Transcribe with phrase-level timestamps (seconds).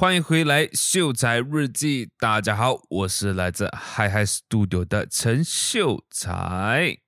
[0.00, 2.12] 欢迎回来，秀才日记。
[2.20, 6.98] 大家好，我是来自 Hyhy Studio 的陈秀才。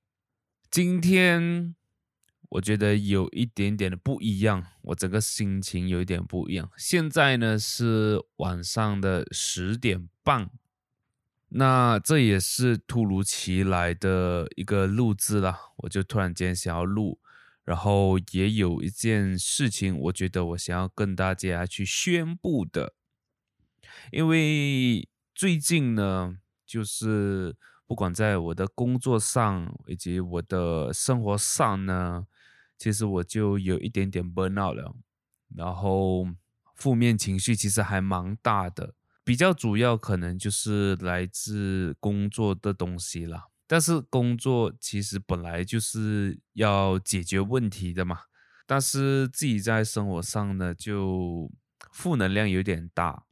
[0.68, 1.76] 今天
[2.48, 6.68] 我觉得有一点点的不一样，我整个心情有一点不一样。
[6.76, 10.50] 现在呢是晚上的十点半，
[11.50, 17.20] 那这也是突如其来的一个录制了，我就突然间想要录。
[17.70, 22.94] 然后也有一件事情，我觉得我想要跟大家去宣布的，
[24.10, 26.34] 因为最近呢，
[26.66, 27.54] 就是
[27.86, 32.26] 不管在我的工作上以及我的生活上呢，
[32.76, 34.96] 其实我就有一点点 burn out 了，
[35.54, 36.26] 然后
[36.74, 43.46] 负面情绪其实还蛮大的，比较主要可能就是来自工作的东西啦。
[43.70, 48.22] 但是工作其实本来就是要解决问题的嘛，
[48.66, 51.48] 但是自己在生活上呢，就
[51.92, 53.26] 负能量有点大，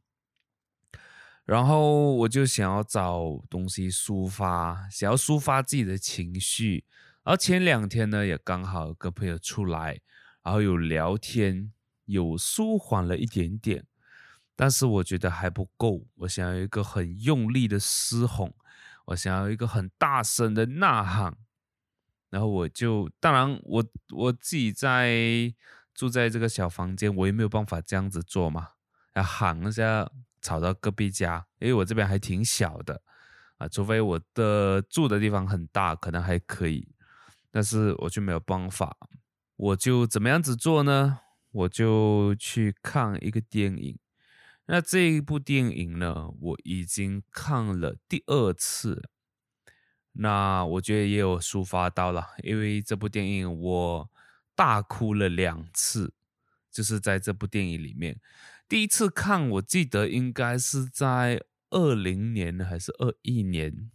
[1.43, 6.85] 然后我就想要找东西抒发，想要抒发自己的情绪。
[7.23, 9.99] 而前两天呢，也刚好跟朋友出来，
[10.41, 11.73] 然后有聊天，
[12.05, 13.83] 有舒缓了一点点，
[14.55, 18.55] 但是我觉得还不够，我想要一个很用力的嘶吼。
[19.09, 21.35] 我想要一个很大声的呐喊，
[22.29, 23.83] 然后我就当然我
[24.15, 25.51] 我自己在
[25.95, 28.67] 住在这个小房间，我也没有办法这样子做嘛，
[29.15, 30.07] 要喊一下
[30.43, 33.01] 吵到隔壁家，因为我这边还挺小的
[33.57, 36.87] 啊，除非我的住的地方很大，可能还可以，
[37.49, 38.95] 但是我就没有办法，
[39.55, 41.21] 我就怎么样子做呢？
[41.51, 43.97] 我就去看一个电影。
[44.71, 49.09] 那这一部电影呢，我已经看了第二次，
[50.11, 54.11] 那我觉得也有抒发到了，因为这部电影我
[54.53, 56.13] 大哭了两次，
[56.69, 58.21] 就是在这部电影里面，
[58.67, 63.89] 第一次看我记得应该是在二零年还是二一年，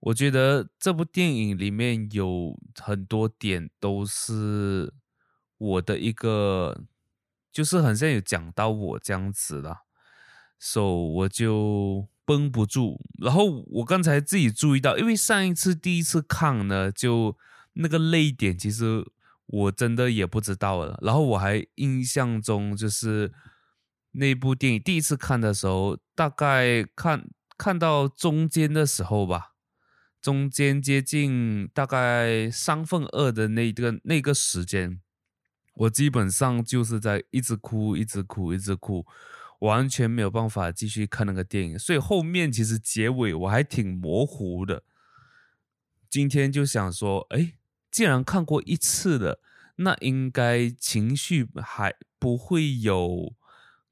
[0.00, 4.92] 我觉得这部电影里面有很多点都是
[5.56, 6.84] 我的一个，
[7.50, 9.86] 就是好像有讲到我这样子了。
[10.64, 17.36] 手、我就绷不住，然后我刚才自己注意到，因为上一次第一次看呢，就
[17.72, 19.04] 那个泪点，其实
[19.46, 20.96] 我真的也不知道了。
[21.02, 23.32] 然后我还印象中就是
[24.12, 27.28] 那部电影第一次看的时候，大概看
[27.58, 29.54] 看到中间的时候吧，
[30.20, 35.00] 中间接近大概三分二的那个那个时间，
[35.74, 39.04] 我基本上就是在一直哭，一直哭，一直哭。
[39.62, 44.82] 完全没有办法继续看那个电影，所以后面其实结尾我还挺模糊的。
[46.10, 47.54] 今天就想说，哎，
[47.88, 49.40] 既然看过一次了，
[49.76, 53.34] 那应该情绪还不会有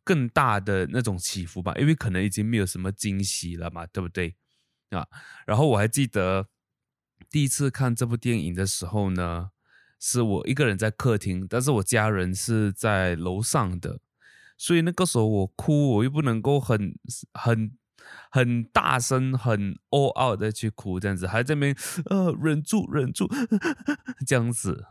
[0.03, 1.72] 更大的那种起伏吧？
[1.76, 4.34] 因为可能已经没有什么惊喜了嘛，对不对？
[4.91, 5.06] 啊，
[5.47, 6.48] 然后我还记得
[7.30, 9.50] 第一次看这部电影的时候呢，
[10.00, 14.00] 是我一个人在客厅，但是我家人是在楼上的。
[14.62, 16.94] 所以那个时候我哭，我又不能够很
[17.32, 17.72] 很
[18.31, 21.76] 很大声、很 all out 的去哭，这样子还在那边
[22.10, 23.26] 呃忍住忍住
[24.28, 24.84] 这样子，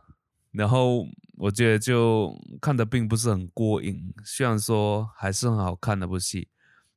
[0.49, 1.05] 然后
[1.37, 4.11] 我觉得就看的并不是很过瘾。
[4.25, 6.47] 虽然说还是很好看的部戏，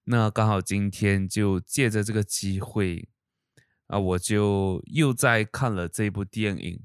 [0.04, 3.06] 那刚好今天就借着这个机会
[3.89, 6.81] 啊，我就又再看了这部电影，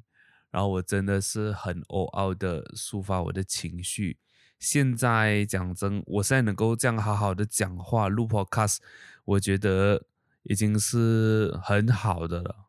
[0.52, 4.18] 然后我真的是很 all out 的抒发我的情绪。
[4.60, 8.78] 现在讲真，我现在能够这样好好的讲话录 podcast，
[9.26, 10.06] 我觉得
[10.44, 12.68] 已经是很好的了。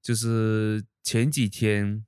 [0.00, 2.06] 就是前几天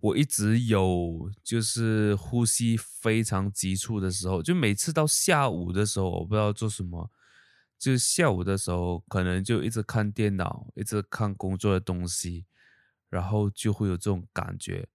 [0.00, 7.10] 我一直有就是呼吸非常急促的时候，就每次到下午的时候，我不知道做什么，
[7.78, 12.44] 就下午的时候可能就一直看电脑，一直看工作的东西，
[13.08, 14.88] 然后就会有这种感觉，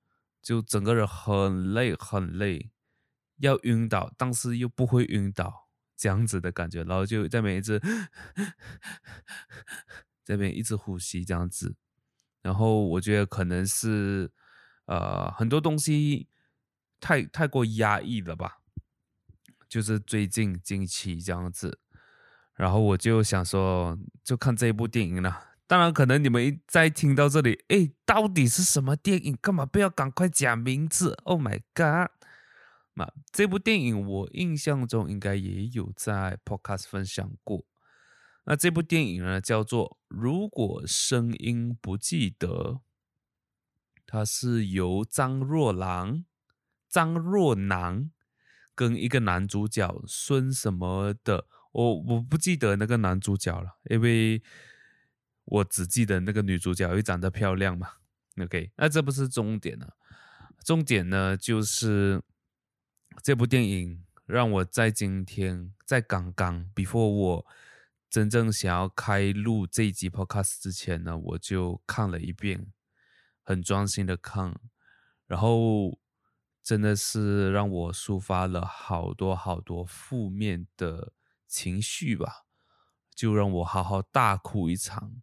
[0.44, 2.70] 就整个人很累很累。
[3.40, 5.68] 要晕倒，但是又不会晕倒，
[5.98, 7.80] 这样子的感觉，然后就在那边一直
[10.24, 11.76] 在那边一直呼吸这样子，
[12.42, 14.32] 然后我觉得可能是
[14.86, 16.28] 呃很多东西
[17.00, 18.60] 太太过压抑了吧，
[19.68, 21.80] 就是最近近期这样子，
[22.54, 25.46] 然后我就想说就看这一部电影了。
[25.66, 29.38] 当然，可能你们在听到这里，诶，到底是什么电影？
[29.40, 32.10] 干嘛不要赶快讲名字？Oh my god！
[33.32, 37.66] 这部电影我印象中应该也有在 Podcast 分享过。
[38.46, 42.48] 那这部电影呢，叫做《如果声音不记得》，
[44.08, 46.26] 它是由张若兰、
[46.88, 48.12] 张若楠
[48.74, 54.42] 跟一个男主角孙什么的，我我不记得那个男主角了，因为
[55.46, 57.90] 我只记得那个女主角因为长得漂亮嘛。
[58.42, 59.94] OK，那这不是重点啊，
[60.64, 62.20] 重点呢就是
[63.22, 67.46] 这部电影让我在今天，在刚刚 before 我
[68.10, 72.68] 真正想要开录这一集 podcast 之前呢，我就看了一遍，
[73.44, 74.60] 很专心的看，
[75.28, 76.00] 然后。
[76.62, 81.14] 真的是让我抒发了好多好多负面的
[81.48, 82.44] 情绪吧，
[83.16, 85.14] 就让我好好大哭一场，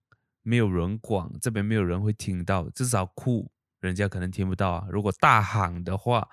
[0.43, 4.89] 没有人管，这边没有人会听到，至少哭人家可能听不到啊。
[4.91, 6.29] 如果大喊的话，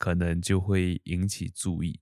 [0.00, 2.00] 可能就会引起注意，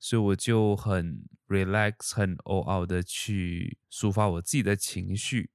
[0.00, 5.50] 所以我就很 relax、很 all out 的去抒发我自己的情绪。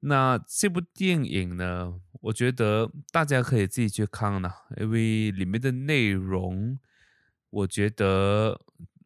[0.00, 6.78] 那这部电影呢，我觉得大家可以自己去看了，因为里面的内容，
[7.50, 8.58] 我觉得，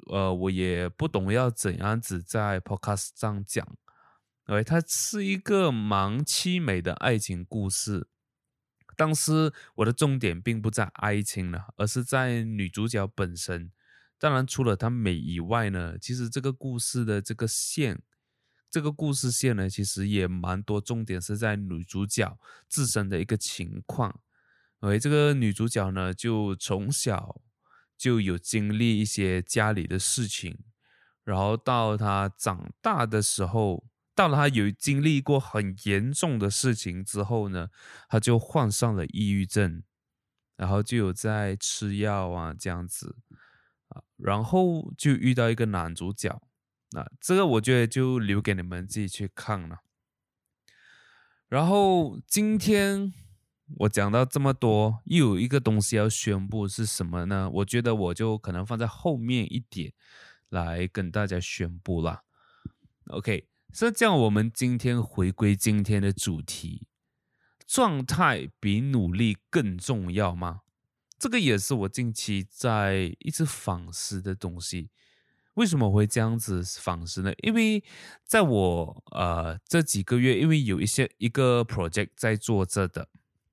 [0.07, 3.67] 呃，我也不懂要怎样子在 podcast 上讲。
[4.45, 8.07] 哎，它是一个蛮凄美的爱情故事，
[8.97, 13.71] 但是我的重点并不在爱情了，而是在女主角本身。
[14.19, 18.03] 当然，除了她美以外呢，其实这个故事的这个线。
[18.69, 22.39] 这个故事线呢，其实也蛮多重点是在女主角
[22.69, 24.21] 自身的一个情况。
[24.81, 27.41] 而这个女主角呢，就从小
[27.97, 30.59] 就有经历一些家里的事情，
[31.25, 33.85] 然后到她长大的时候，
[34.17, 37.69] 到了他有经历过很严重的事情之后呢，
[38.09, 39.85] 他就患上了抑郁症，
[40.57, 43.17] 然后就有在吃药啊这样子
[43.89, 46.43] 啊，然后就遇到一个男主角。
[46.93, 49.81] 那这个我觉得就留给你们自己去看了。
[51.49, 53.13] 然后今天
[53.79, 57.51] 我讲到这么多，又有一个东西要宣布是什么呢？
[57.51, 59.93] 我觉得我就可能放在后面一点
[60.49, 62.23] 来跟大家宣布啦。
[63.09, 63.47] OK，
[63.77, 66.87] 所以这样我们今天回归今天的主题：
[67.67, 70.63] 状态比努力更重要吗？
[71.19, 74.89] 这个也是我近期在一直反思的东西。
[75.57, 77.31] 为什么会这样子反思呢？
[77.43, 77.85] 因为
[78.25, 83.07] 在我呃这几个月，因为有一些一个 project 在做着的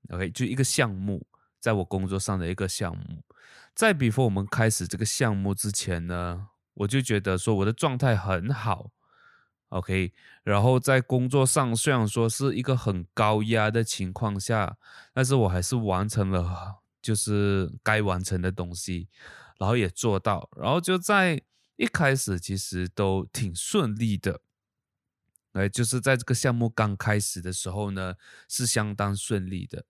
[0.08, 1.28] ，OK，就一个项目，
[1.60, 3.26] 在我工作上的一个项目。
[3.76, 8.90] 在 before 我们开始这个项目之前呢，我就觉得说我的状态很好
[9.74, 14.78] ，OK，然后在工作上虽然说是一个很高压的情况下，
[15.14, 19.08] 但是我还是完成了就是该完成的东西，
[19.60, 21.42] 然后也做到，然后就在。
[21.76, 24.42] 一开始其实都挺顺利的，
[25.54, 28.14] 哎，就是在这个项目刚开始的时候呢，
[28.48, 29.84] 是相当顺利的。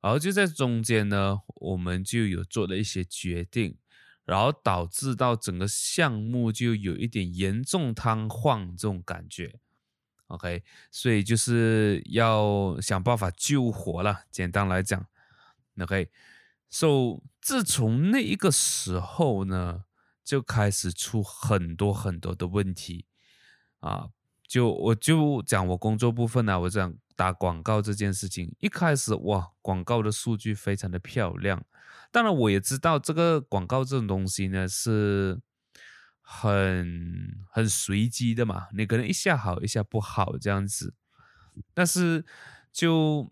[0.00, 3.78] 然后就在中间呢，我们就有做了一些决定，
[4.30, 9.58] 然后导致到整个项目就有一点严重瘫痪这种感觉。
[10.28, 10.62] OK，
[10.92, 14.24] 所以就是要想办法救活了。
[14.30, 15.04] 简单来讲
[15.80, 19.84] ，OK，So 自从那一个时候呢。
[20.22, 23.06] 就开始出很多很多的问题
[23.80, 24.10] 啊！
[24.46, 31.62] 就我就讲我工作部分呢、啊，我讲打广告这件事情，一开始哇，广告的数据非常的漂亮。
[32.10, 35.38] 当然，我也知道这个广告这种东西呢是
[36.22, 40.94] 很很随机的嘛，你可能一下好一下不好这样子。
[41.74, 42.24] 但是
[42.72, 43.30] 就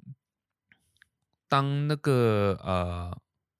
[1.48, 3.18] 当那个呃。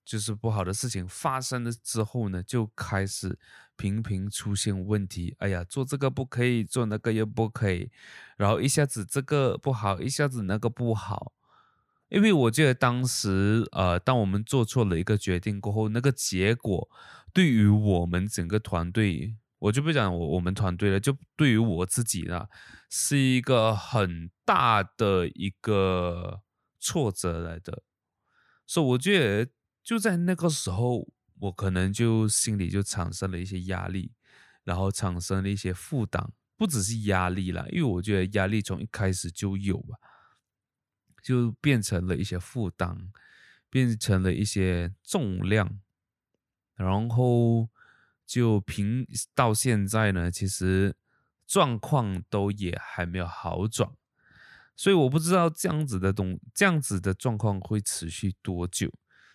[0.09, 3.39] 就是不好的事情发生了之后呢，就开始
[3.79, 5.35] 频频出现问题。
[5.39, 7.91] 哎呀，做这个不可以，做那个又不可以，
[8.37, 11.33] 然后一下子这个不好，一下子那个不好。
[12.09, 16.91] 因为我记得当时，呃，当我们做错了一个决定过后，那个结果
[17.33, 22.49] 对于我们整个团队，我就不讲我我们团队了，就对于我自己呢，
[22.91, 26.43] 是一个很大的一个
[26.81, 27.83] 挫折来的。
[28.67, 29.51] 所以我觉得。
[29.85, 31.09] 就在那个时候，
[31.41, 34.13] 我可能就心里就产生了一些压力，
[34.65, 39.97] 然后产生了一些负担，不只是压力啦，因为我觉得压力从一开始就有吧，
[41.23, 43.11] 就变成了一些负担，
[43.71, 45.79] 变成了一些重量，
[46.75, 47.69] 然后
[48.27, 50.97] 就平到现在呢，其实
[51.47, 53.91] 状况都也还没有好转，
[54.77, 58.93] 所以我不知道这样子的东，这样子的状况会持续多久。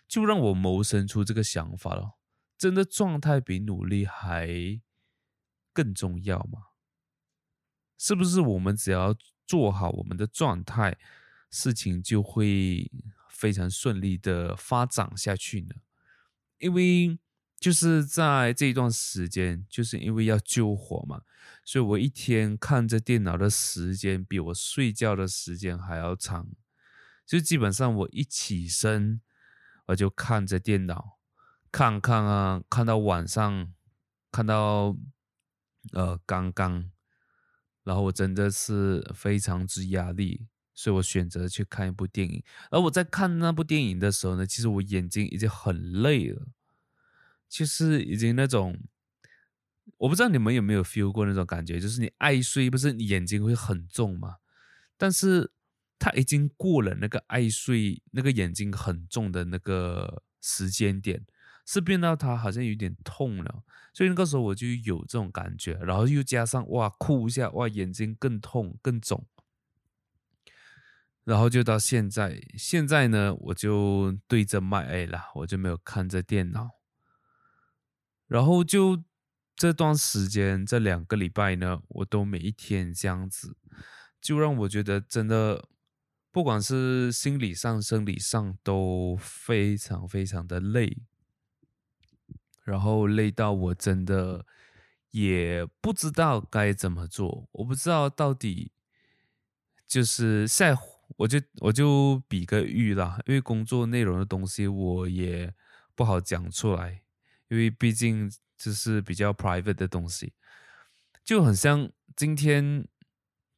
[0.07, 2.17] 就让我萌生出这个想法了，
[2.57, 4.81] 真的状态比努力还
[5.73, 6.59] 更重要吗？
[7.97, 10.97] 是不是我们只要做好我们的状态，
[11.49, 12.91] 事情就会
[13.29, 15.75] 非常顺利的发展下去呢？
[16.59, 17.17] 因为
[17.59, 21.21] 就是在这一段时间，就是因为要救火嘛，
[21.63, 26.49] 所以我一天看着电脑的时间比我睡觉的时间还要长。
[27.25, 29.21] 就基本上我一起身，
[29.87, 31.19] 我就看着电脑，
[31.71, 33.73] 看看啊，看到晚上，
[34.31, 34.95] 看到
[35.91, 36.89] 呃刚刚，
[37.83, 42.41] 然后我真的是非常之压力，所以我选择去看一部电影。
[42.71, 46.47] 而我在看那部电影的时候呢，其实我眼睛已经很累了，
[47.49, 48.79] 就是已经那种，
[49.97, 54.37] 我不知道你们有没有 feel 过那种感觉，就是你爱睡，不是你眼睛会很重吗？
[54.97, 55.51] 但是。
[55.99, 61.25] 他已经过了那个爱睡、那个眼睛很重的那个时间点，
[61.65, 69.25] 是变到他好像有点痛了，所以那个时候我就有这种感觉，然后又加上哇哭一下，哇眼睛更痛更肿，
[71.23, 76.71] 然后就到现在，现在呢我就对着麦 A 了，我就没有看着电脑，
[78.27, 79.01] 然后就
[79.55, 83.55] 这段时间这两个礼拜呢，我都每一天这样子，
[84.19, 85.69] 就让我觉得真的。
[86.33, 90.97] 不管是心理上、生理上都非常非常的累，
[92.63, 94.43] 然后累到我真的
[95.11, 97.47] 也不知道该怎么做。
[97.51, 98.71] 我不知道到底
[99.87, 100.75] 就是在，
[101.17, 105.53] 我就我就比个喻啦，因为工作内容的东西我也
[105.93, 107.03] 不好讲出来，
[107.47, 110.33] 因为毕竟这是比较 private 的东西，
[111.23, 112.87] 就很像今天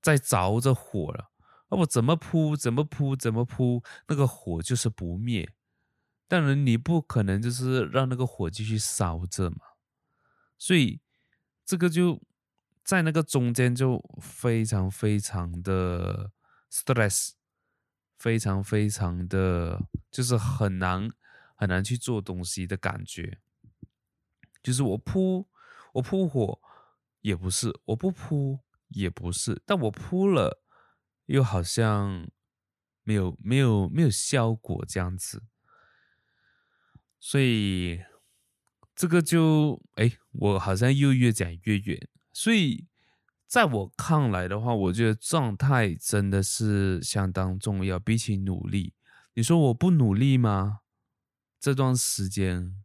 [0.01, 1.31] 在着着火了。
[1.69, 5.51] 那我怎么扑，怎么扑，怎么扑，那个火就是不灭。
[6.27, 9.57] 当然，你不可能就是让那个火继续烧着嘛。
[10.57, 11.01] 所以，
[11.65, 12.21] 这个就
[12.83, 16.31] 在那个中间就非常非常的
[16.71, 17.31] stress，
[18.17, 19.81] 非常非常的
[20.11, 21.09] 就是很难
[21.55, 23.39] 很难去做东西的感觉。
[24.61, 25.47] 就是我扑，
[25.93, 26.59] 我扑火
[27.21, 30.61] 也不是，我不扑也不是，但我扑了。
[31.25, 32.29] 又好像
[33.03, 35.43] 没有没有没有效果这样子，
[37.19, 38.01] 所以
[38.95, 42.07] 这个就哎，我好像又越讲越远。
[42.31, 42.87] 所以
[43.47, 48.93] 在我看来的话，我觉得状态真的是相当重要，比起努力。
[49.33, 50.81] 你说我不努力吗？
[51.59, 52.83] 这段时间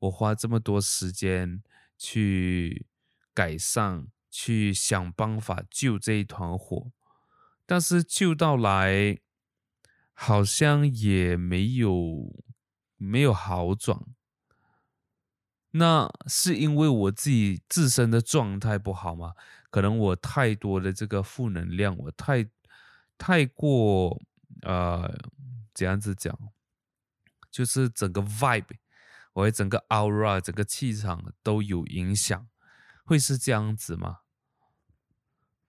[0.00, 1.62] 我花这么多时间
[1.96, 2.86] 去
[3.32, 6.90] 改善，去想办法救这一团火。
[7.72, 9.18] 但是救到来，
[10.12, 12.30] 好像也没有
[12.98, 13.98] 没有好转。
[15.70, 19.32] 那是因为我自己自身的状态不好吗？
[19.70, 22.46] 可能我太多的这个负能量，我太
[23.16, 24.20] 太过
[24.60, 25.10] 呃，
[25.72, 26.38] 怎样子讲，
[27.50, 28.76] 就是整个 vibe，
[29.32, 32.46] 我整个 aura，整个气场都有影响，
[33.02, 34.18] 会是这样子吗？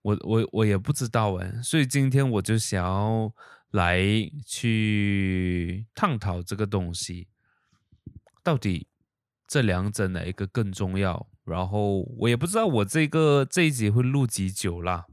[0.04, 3.32] 我我我也不知道哎，所以今天我就想要
[3.70, 3.98] 来
[4.46, 7.28] 去探讨这个东西，
[8.42, 8.86] 到底
[9.48, 11.26] 这两者哪一个更重要？
[11.44, 15.06] 然后我也不知道我这个这一集会录几久啦，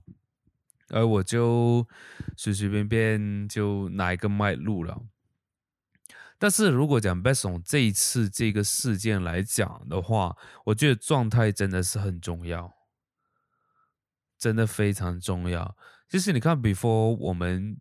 [0.89, 1.87] 而我就
[2.35, 5.01] 随随便便就拿一个麦录了。
[6.37, 12.73] 但是如果讲 based on 这一次这个事件来讲的话，我觉得状态真的是很重要。
[14.41, 15.77] 真的非常重要。
[16.09, 17.77] 就是你看，before 我们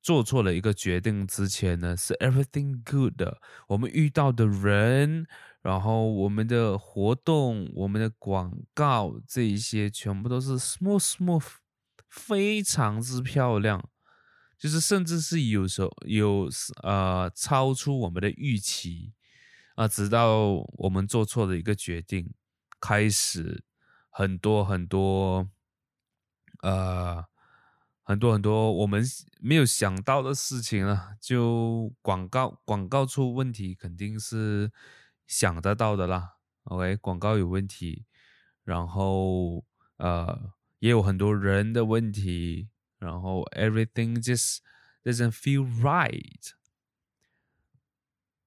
[0.00, 3.20] 做错了一个决定之前呢，是 everything good。
[3.66, 5.26] 我们遇到的人，
[5.60, 11.46] 然后我们的活动、我们的广告，这一些全部都是 smooth smooth，
[12.08, 13.90] 非常之漂亮。
[14.56, 16.48] 就是甚至是有时候有
[16.84, 19.12] 呃超出我们的预期
[19.74, 22.32] 啊、直到我们做错了一个决定，
[22.80, 23.64] 开始
[24.08, 25.50] 很多很多。
[26.64, 27.22] 呃，
[28.02, 29.04] 很多很多我们
[29.38, 34.72] 没有想到的事情啊，就广告广告出问题，肯定是
[35.26, 36.36] 想得到的啦。
[36.64, 38.06] OK，广告有问题，
[38.64, 39.64] 然后
[39.98, 44.60] 呃也有很多人的问题，然后 everything just
[45.02, 46.52] doesn't feel right。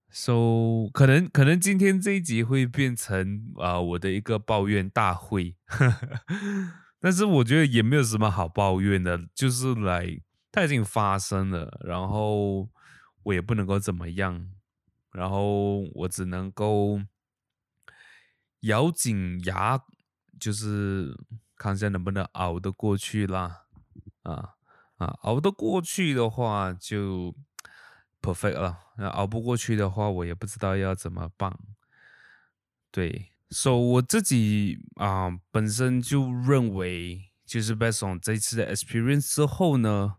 [0.10, 5.56] So 可能可能今天这一集会变成啊、我的一个抱怨大会。
[5.66, 5.92] 呵
[6.26, 10.20] 呵但是我觉得也没有什么好抱怨的，就是来，
[10.52, 12.70] 它已经发生了，然后
[13.24, 14.52] 我也不能够怎么样，
[15.14, 17.00] 然后我只能够
[18.64, 19.82] 咬紧牙，
[20.38, 21.18] 就是
[21.56, 23.68] 看一下能不能熬得过去啦，
[24.24, 24.56] 啊
[24.98, 27.34] 啊，熬得过去的话就
[28.22, 31.58] perfect 了，那熬不过去的话，我也不知道要怎么办。
[32.92, 40.18] 对，so, 我自己啊、本身就认为，就是 based on 这次的 experience 之后呢，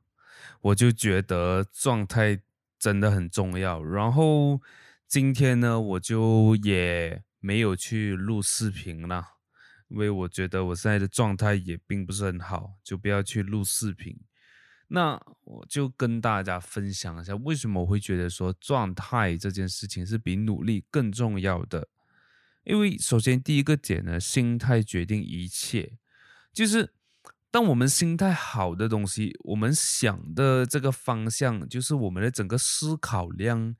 [0.60, 2.40] 我就觉得状态
[2.78, 3.82] 真的很重要。
[3.82, 4.60] 然后
[5.06, 9.24] 今天呢，我就也没有去录视频了，
[9.88, 14.18] 因为我觉得我现在的状态也并不是很好，就不要去录视频。
[14.88, 21.86] 那我就跟大家分享一下，为什么我会觉得说状态这件事情是比努力更重要的。
[22.68, 25.96] 因为首先第一个点呢，心态决定一切，
[26.52, 26.92] 就是
[27.50, 33.74] 当我们心态好的东西，我们想的这个方向，就是我们的整个思考量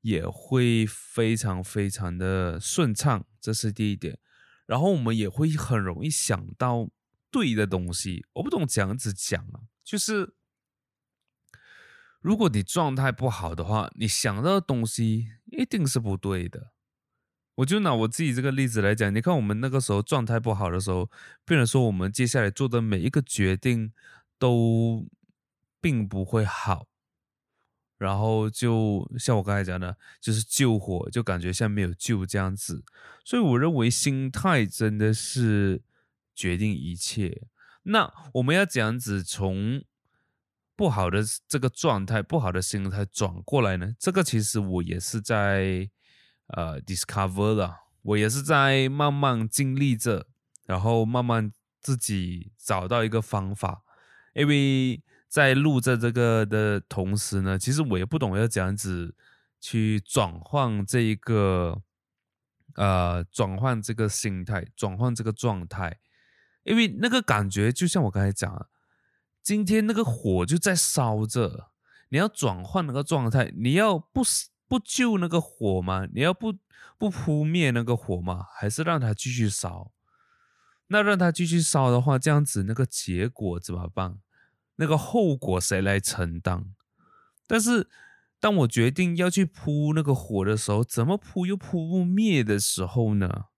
[0.00, 4.18] 也会非常非常的顺畅，这是第一点。
[4.64, 6.88] 然后我们也会很容易想到
[7.30, 8.24] 对的东西。
[8.32, 10.34] 我不懂这样子讲啊，就是。
[12.22, 16.71] 如果你状态不好的话，你想到的东西一定是不对的。
[17.56, 21.10] 我就拿我自己这个例子来讲，你看我们那个时候状态不好的时候，
[21.44, 23.92] 变成说我们接下来做的每一个决定
[24.38, 25.06] 都
[25.80, 26.86] 并不会好，
[27.98, 32.84] 然后就像我刚才讲的，就是救火就感觉像没有救这样子。
[33.24, 35.82] 所以我认为心态真的是
[36.34, 37.46] 决定一切。
[37.82, 39.84] 那我们要这样子从。
[40.74, 43.94] 不好的这个状态，不好的心态转过来呢？
[44.00, 45.88] 这个其实我也是在
[46.52, 50.26] 呃 discover 了，我也是在慢慢经历着，
[50.64, 53.82] 然后慢慢自己找到一个方法。
[54.34, 59.14] 因为在录着这个的同时呢，其实我也不懂要怎样子
[59.60, 61.82] 去转换这一个
[62.76, 65.98] 呃转换这个心态，转换这个状态，
[66.64, 68.68] 因为那个感觉就像我刚才讲。
[69.44, 71.72] 今天那个火就在烧着，
[72.10, 74.22] 你要转换那个状态，你要不
[74.72, 76.08] 不救那个火吗？
[76.14, 76.54] 你要不
[76.96, 78.46] 不扑灭那个火吗？
[78.54, 79.92] 还是让它继续烧？
[80.86, 84.18] 那让它继续烧的话，这样子那个结果怎么办？
[84.76, 86.74] 那个后果谁来承担？
[87.46, 87.90] 但是
[88.40, 93.48] 当我决定要去扑那个火的时候，怎么扑又扑不灭的时候呢？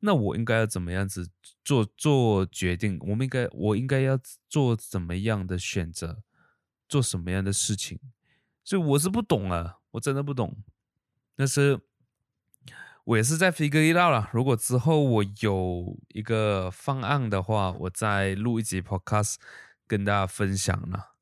[0.00, 1.30] 那我应该要怎么样子
[1.64, 2.98] 做做决定？
[3.00, 6.22] 我们应该，我应该要做怎么样的选择？
[6.86, 7.98] 做什么样的事情？
[8.66, 10.54] 所以我是不懂啊，我真的不懂。
[11.34, 11.80] 但是
[13.04, 14.28] 我也是在 figure it out 了。
[14.34, 19.36] 如果之后我有一个方案的话，我再录一集 podcast
[19.86, 21.14] 跟大家分享了。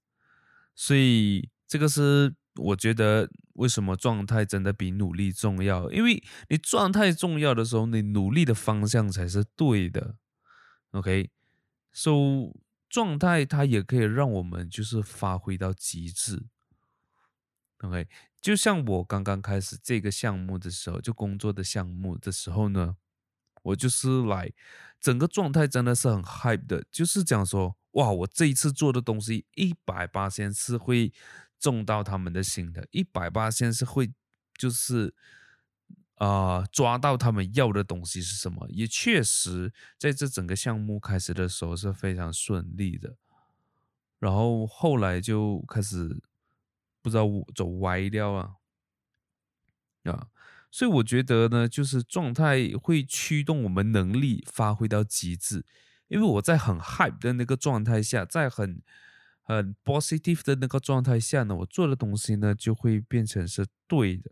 [0.74, 2.34] 所以这个是。
[2.56, 5.90] 我觉得为什么状态真的比努力重要？
[5.90, 10.14] 因为你状态重要的时候，你努力的方向才是对的。
[10.92, 12.52] OK，so
[12.88, 16.44] 状态它也可以让我们就是发挥到极致。
[17.84, 18.08] OK，
[18.40, 22.96] 就像我刚刚开始这个项目的时候，就工作的项目的时候呢，
[23.62, 24.52] 我就是来
[25.00, 31.12] 整个状态真的是很 hype 的，就是讲说，哇，我这一次做的东西一百八千次会。
[31.60, 34.12] 中到他们的心的，一百八千是会，
[34.58, 35.14] 就是
[36.16, 38.68] 啊、抓到他们要的东西是什么？
[38.68, 43.16] 也确实在这整个项目开始的时候是非常顺利的，
[44.18, 46.20] 然后后来就开始
[47.04, 48.54] 不知道走歪掉啊
[50.04, 50.26] 啊，
[50.70, 55.64] 所以我觉得呢，就是状态会驱动我们能力发挥到极致，
[56.08, 58.82] 因为我在很 hype 的那个状态下，在很。
[59.46, 64.30] 很 positive 的那个状态下呢，我做的东西呢就会变成是对的，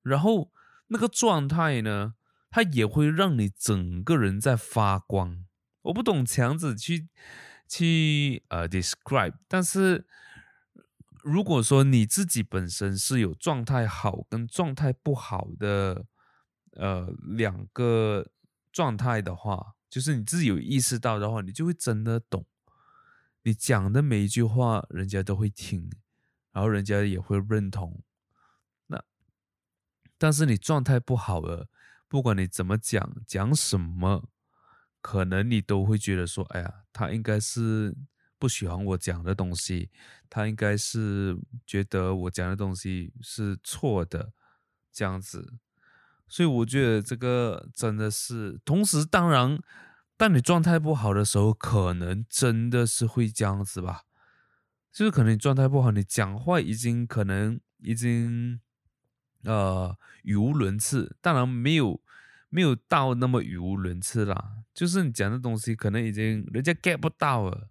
[0.00, 0.50] 然后
[0.86, 2.14] 那个状态呢，
[2.48, 5.44] 它也会让你整个人在发光。
[5.82, 7.08] 我不懂强子去
[7.68, 10.06] 去呃 describe，但是
[11.26, 16.06] 如果说你自己本身是有状态好跟状态不好的
[16.74, 18.30] 呃两个
[18.70, 22.46] 状态的话，就是你自己有意识到的话，你就会真的懂。
[23.42, 25.90] 你讲的每一句话，人家都会听，
[26.52, 28.00] 然后人家也会认同。
[28.86, 29.02] 那
[30.16, 31.68] 但是你状态不好了，
[32.06, 34.28] 不管你怎么讲，讲什么，
[35.00, 37.96] 可能你都会觉得说：“哎呀，他应该是
[38.38, 39.90] 不喜欢我讲的东西，
[40.28, 44.32] 他应该是觉得我讲的东西是错的，
[44.92, 45.54] 这样子。”
[46.28, 49.58] 所以我觉得这个真的是，同时当然。
[50.18, 54.04] 当你状态不好的时候，可能真的是会这样子吧，
[54.90, 58.58] 就是可能你状态不好，你讲话已经可能已经
[59.42, 62.00] 呃语无伦次，当然没有
[62.48, 67.68] 没有到那么语无伦次啦，就是你讲的东西可能已经人家 get 不到了，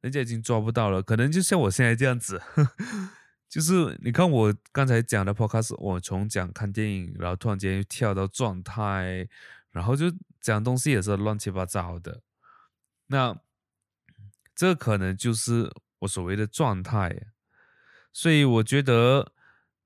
[0.00, 2.40] 人家已经抓不到了，可能就像我现在这样子，
[3.48, 9.28] 就是你看我刚才讲的 podcast，我从讲看电影，然后突然间又跳到状态，
[9.70, 10.06] 然后就
[10.40, 12.22] 讲东西也是乱七八糟的。
[13.08, 13.38] 那
[14.54, 17.26] 这可能就是我所谓的状态。
[18.12, 19.32] 所以我觉得，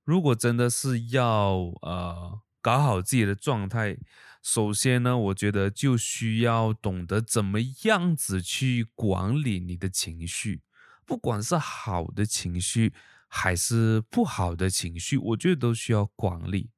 [0.03, 3.99] 如果真的是要呃搞好自己的状态，
[4.45, 10.61] 首先呢，我觉得就需要懂得怎么样子去管理你的情绪，
[11.07, 12.93] 不管是好的情绪
[13.27, 16.69] 还是不好的情绪，我觉得都需要管理。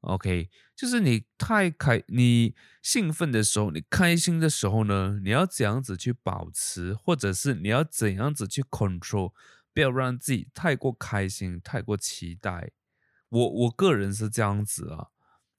[0.00, 9.32] OK，就是你太开，你兴奋的时候，你开心的时候呢，你要怎样子去保持，或者是你要怎样子去 control。
[9.72, 12.72] 不要让自己太过开心，太过期待。
[13.30, 15.08] 我我个人是这样子啊，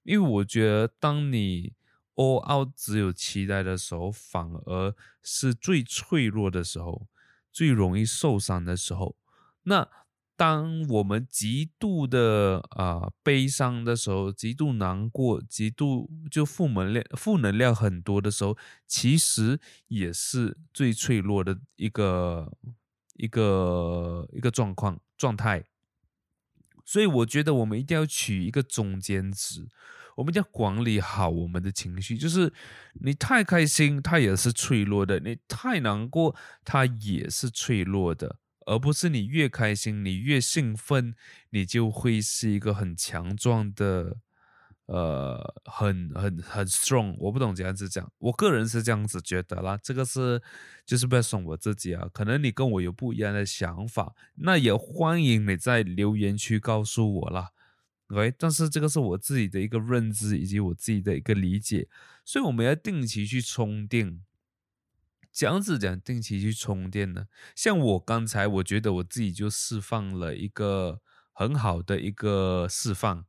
[0.06, 1.74] 因为我觉得当你
[2.16, 7.08] all out 只有期待的时候，反而是最脆弱的时候，
[7.52, 9.18] 最容易受伤的时候。
[9.64, 9.90] 那
[10.38, 22.54] 当我们极度的啊、悲伤的时候，极度难过，极度就负能量负能量很多的时候，其实也是最脆弱的一个。
[23.18, 25.64] 一个一个状况状态，
[26.86, 29.68] 所以我觉得我们一定要取一个中间值，
[30.16, 32.18] 我们一定要管理好我们的情绪。
[32.18, 32.54] 就是
[33.02, 38.38] 你太开心，它也是脆弱的；你太难过，它也是脆弱的。
[38.68, 41.14] 而不是你越开心，你越兴奋，
[41.52, 44.18] 你就会是一个很强壮的。
[44.88, 49.80] 呃，很很很 strong，我不懂怎样子讲，我个人是这样子觉得啦。
[49.82, 50.42] 这个是
[50.86, 57.50] 就是不要损我自己啊，可能你跟我有不一样的想法，那也欢迎你在留言区告诉我啦。
[58.10, 61.88] OK，但是这个是我自己的一个认知以及我自己的一个理解，
[62.24, 64.22] 所以我们要定期去充电。
[65.34, 71.02] 这样子讲，定期去充电呢，像我刚才，我觉得我自己就释放了一个
[71.34, 73.26] 很好的一个释放。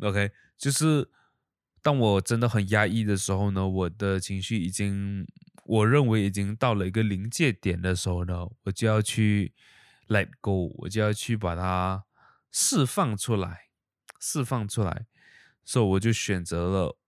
[0.00, 1.08] OK，就是
[1.82, 5.26] 当我真的很压抑的时候呢，我的情绪已经，
[5.64, 9.52] 我认为已经到了一个临界点的时候呢，我就要去
[10.08, 12.04] let go，我就要去把它
[12.50, 13.68] 释放出来，
[14.20, 15.06] 释放出来，
[15.64, 16.98] 所以我就选择了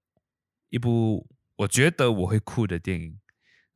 [0.68, 3.18] 一部我觉得我会哭的电影。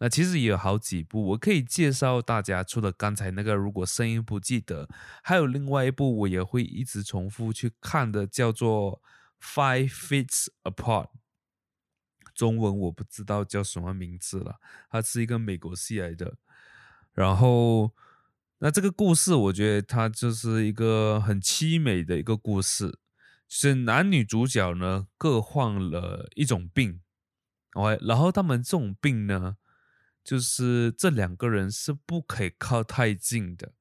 [0.03, 2.65] 那其实也有好几部，我可以介绍大家。
[2.65, 4.89] 除了刚才那个，如果声音不记得，
[5.23, 9.03] 还有另外一部我也会一直重复去看的，叫做
[9.45, 11.05] 《Five Feet Apart》。
[12.35, 14.57] 中文我不知道叫什么名字了，
[14.89, 16.39] 它是一个美国戏来的。
[17.13, 17.93] 然后，
[18.61, 22.99] 那这个故事我觉得它就是一个很凄美的一个故事，
[23.47, 27.03] 是男女主角呢各患了一种病
[27.75, 29.59] ，OK，然后他们这种病呢。
[30.23, 33.73] 就是这两个人是不可以靠太近的，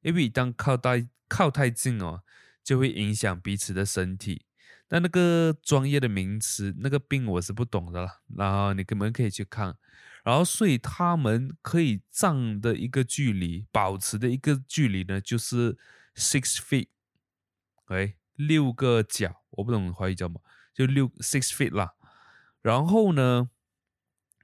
[0.00, 2.22] 因为当靠太靠太近哦，
[2.64, 4.46] 就会影响彼此的身体。
[4.88, 8.22] 那那个专业的名词，那个病我是不懂的了。
[8.36, 9.76] 然后你根本可以去看。
[10.24, 15.76] 然后所以他们可以站的一个距离，保持的一个距离呢，就是
[16.14, 16.88] six feet，
[17.86, 20.42] 哎，六个脚，我不懂华语叫什么，
[20.74, 21.94] 就六 six feet 啦。
[22.60, 23.50] 然后呢，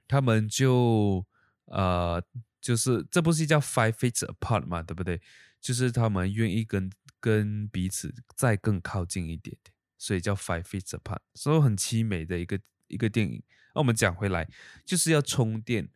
[0.07, 1.25] 他们就。
[1.69, 2.23] 呃，
[2.61, 5.21] 就是这部戏叫 Five Feet Apart 嘛，对不对？
[5.61, 13.43] 就是他们愿意跟跟彼此再更靠近一点点，所以叫 Five Feet Apart，所以很凄美的一个一个电影。
[13.75, 14.47] 那我们讲回来，
[14.85, 15.89] 就是要充电。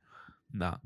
[0.51, 0.79] 那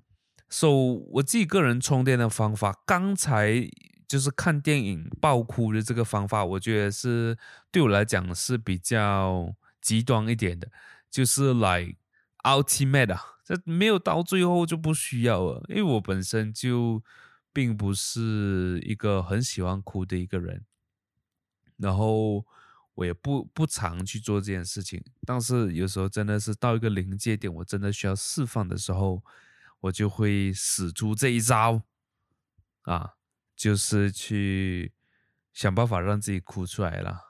[0.48, 3.70] ，so 我自己个人充电的方法，刚才
[4.08, 7.38] 就是看电影爆哭的这个方法，我觉得是
[7.72, 10.72] 对我来讲是比较极端一点的，
[11.12, 11.96] 就是来
[12.44, 13.37] Ultimate 啊。
[13.48, 17.02] 这没有到最后就不需要了，因为我本身就
[17.54, 20.66] 并不是一个很喜欢哭的一个人，
[21.78, 22.46] 然后
[22.96, 25.02] 我也不不常去做这件事情。
[25.26, 29.24] 但是有时候真的是到一个临界点，我真的需要释放的时候，
[29.80, 31.84] 我就会使出这一招
[32.82, 33.14] 啊，
[33.56, 34.92] 就是去
[35.54, 37.22] 想办法让自己哭出来了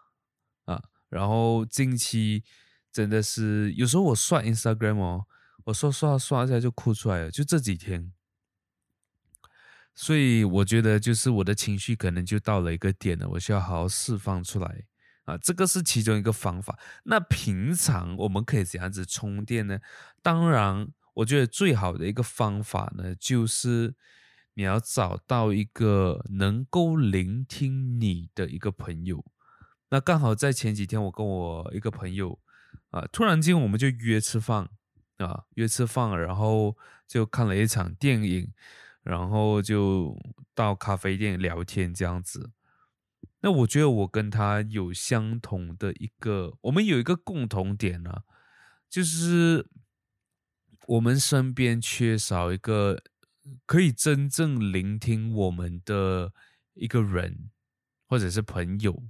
[0.66, 0.82] 啊。
[1.10, 2.44] 然后近期
[2.92, 5.28] 真的是有时候我刷 Instagram 哦。
[5.68, 8.14] 我刷刷刷一下就哭出来了，就这几天，
[9.94, 14.86] 所以我觉得就是我的情绪可能就到了一个点了，我需要好好释放出来
[15.26, 16.80] 啊，这个是其中一个方法。
[17.04, 19.78] 那平常我们可以怎样子充电呢？
[20.22, 23.94] 当然，我觉得最好的一个方法呢，就是
[24.54, 29.26] 你要找到一个能够聆听你的一个朋友。
[29.90, 32.40] 那刚好在前几天，我跟我一个朋友
[32.92, 34.70] 啊，突然间我们就约吃饭。
[35.18, 36.78] 啊，约吃饭，然后
[37.08, 38.52] 就看了一场电影，
[39.04, 40.18] 然后就
[40.54, 42.52] 到咖啡店聊天这样子。
[43.42, 48.24] 那我觉得我跟他有相同的一个，我们有一个共同点呢、啊，
[48.90, 49.68] 就是
[50.88, 53.02] 我们身边缺少一个
[53.66, 56.34] 可以真正聆听我们的
[56.74, 57.50] 一个人，
[58.08, 59.04] 或者是朋友。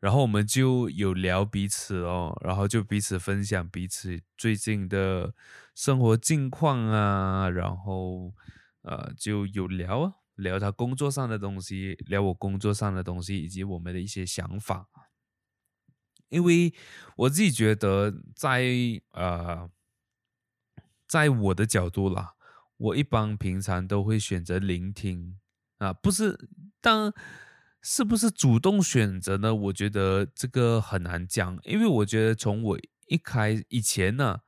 [0.00, 5.34] 然后我们就有聊彼此哦，然后就彼此分享彼此最近的
[5.74, 8.34] 生活近况啊，然后
[8.82, 10.14] 呃就有聊啊。
[10.36, 14.88] 聊他工作上的东西，聊我工作上的东西，以及我们的一些想法。
[16.30, 16.72] 因为
[17.16, 19.70] 我自己觉得在，在呃，
[21.06, 22.36] 在我的角度啦，
[22.78, 25.38] 我一般平常都会选择聆听
[25.76, 26.48] 啊，不是，
[26.80, 27.12] 当
[27.82, 29.54] 是不是主动选择呢？
[29.54, 34.40] 我觉得这个很难讲，因为我觉得从我一开以前呢，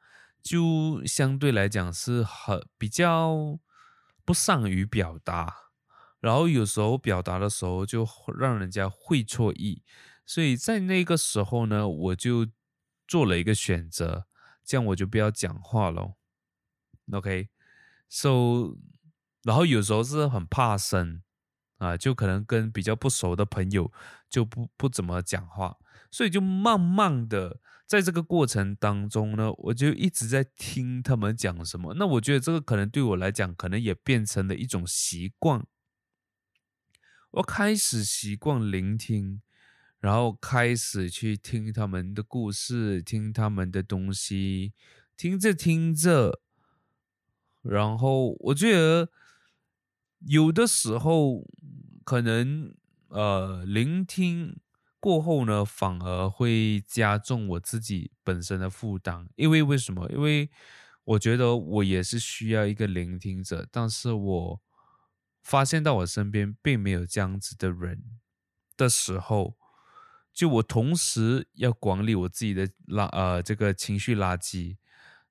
[0.42, 3.59] 就相对来讲是很比较
[4.25, 5.57] 不善于表达。
[6.21, 8.07] 然后有时候表达的时候就
[8.38, 9.83] 让人家会错意，
[10.25, 12.47] 所以在那个时候呢，我就
[13.09, 14.27] 做了一个选择，
[14.64, 16.14] 这样我就不要讲话了。
[17.11, 18.77] OK，so，
[19.42, 21.23] 然后有时候是很怕生
[21.83, 23.92] 啊，就可能跟比较不熟的朋友
[24.31, 25.77] 就不不怎么讲话，
[26.12, 31.95] 所以就慢慢的在这个过程当中呢，我就一直在听他们讲什么。
[31.95, 35.66] 那我觉得这个可能对我来讲，可能也变成了一种习惯。
[37.33, 39.42] 我开始习惯聆听，
[39.99, 44.73] 然后开始去听他们的故事，听他们的东西，
[45.16, 46.40] 听着听着，
[47.62, 49.11] 然后我觉得
[50.27, 51.45] 有的时候
[52.05, 52.75] 可能
[53.09, 54.61] 呃，聆听
[55.01, 60.09] 过后呢，反而会加重我自己本身的负担，因为为什么？
[60.11, 60.51] 因为
[61.05, 64.61] 我觉得我也是需要一个聆听者，但是我。
[65.45, 68.05] 发现到我身边并没有这样子的人
[68.77, 69.57] 的时候，
[70.33, 74.77] 就我同时要管理我自己的垃呃这个情绪垃圾。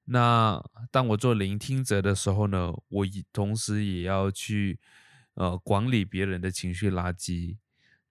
[0.04, 4.82] 那当我做聆听者的时候呢，我同时也要去
[5.42, 7.58] 呃管理别人的情绪垃圾，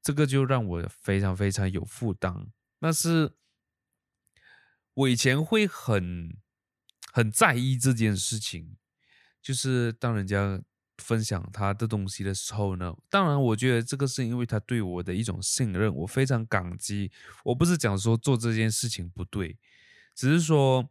[0.03, 2.49] 这个就让我非常非常有负担。
[2.81, 3.33] 但是
[4.95, 6.37] 我以前会很
[7.13, 8.77] 很在意这件事情，
[9.41, 10.61] 就是当人家。
[11.03, 17.11] 分享他的东西的时候呢，当然，我觉得这个是因为他对我的一种信任，我非常感激。
[17.43, 19.57] 我不是讲说做这件事情不对，
[20.15, 20.87] 只是说，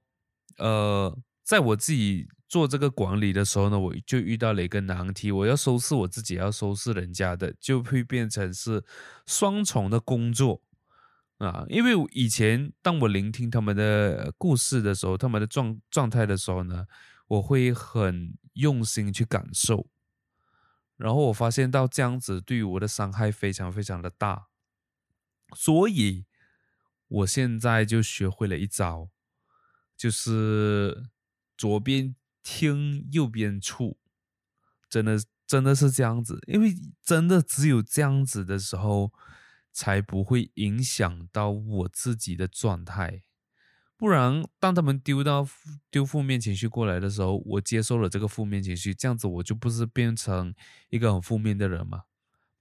[0.58, 8.84] 呃，在我自己做这个管理的时候呢，我就遇到了一个难题，我要收拾我自己，要收拾人家的，就会变成是
[9.28, 10.64] 双重的工作
[11.38, 11.64] 啊。
[11.70, 16.88] 因为以前当我聆听他们的故事的时候，他们的状状态的时候呢，
[17.28, 19.88] 我会很用心去感受。
[20.98, 24.48] 然后我发现到这样子对于我的伤害非常非常的大，
[25.56, 26.26] 所以
[27.08, 29.10] 我现在就学会了一招，
[29.96, 31.06] 就是
[31.56, 32.16] 左边
[32.52, 34.00] 听右边处，
[34.90, 39.14] 真的真的是这样子，因为真的只有这样子的时候，
[39.72, 43.22] 才不会影响到我自己的状态。
[43.96, 45.48] 不然，当他们丢到
[45.92, 50.56] 丢负面情绪过来的时候，我接受了这个负面情绪，这样子我就不是变成
[50.90, 52.06] 一个很负面的人吗？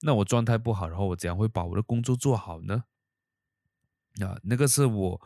[0.03, 2.85] 那我状态不好，然后我怎样会把我的工作做好呢？
[4.21, 5.21] 啊，那个是我，